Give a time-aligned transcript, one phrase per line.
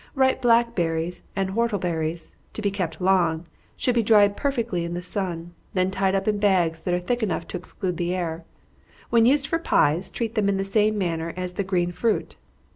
[0.15, 3.45] Ripe blackberries and whortleberries, to be kept long,
[3.77, 7.21] should be dried perfectly in the sun, then tied up in bags that are thick
[7.21, 8.43] enough to exclude the air.
[9.11, 12.35] When used for pies, treat them in the same manner as the green fruit.